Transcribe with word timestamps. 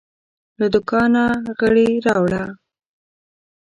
له 0.59 0.67
دوکانه 0.73 1.23
غیړي 1.59 1.89
راوړه 2.07 2.43